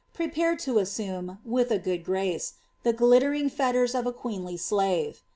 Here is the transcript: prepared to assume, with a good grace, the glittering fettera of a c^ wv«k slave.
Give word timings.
prepared 0.15 0.57
to 0.57 0.79
assume, 0.79 1.37
with 1.45 1.69
a 1.69 1.77
good 1.77 2.03
grace, 2.03 2.55
the 2.81 2.91
glittering 2.91 3.47
fettera 3.51 3.93
of 3.93 4.07
a 4.07 4.11
c^ 4.13 4.17
wv«k 4.41 4.57
slave. 4.57 5.21